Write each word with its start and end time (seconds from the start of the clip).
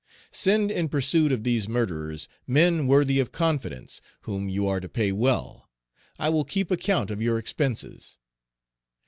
Send 0.31 0.71
in 0.71 0.89
pursuit 0.89 1.31
of 1.31 1.43
these 1.43 1.69
murderers 1.69 2.27
men 2.47 2.87
worthy 2.87 3.19
of 3.19 3.31
confidence, 3.31 4.01
whom 4.21 4.49
you 4.49 4.67
are 4.67 4.79
to 4.79 4.89
pay 4.89 5.11
well; 5.11 5.69
I 6.17 6.27
will 6.27 6.43
keep 6.43 6.71
account 6.71 7.11
of 7.11 7.21
your 7.21 7.37
expenses. 7.37 8.17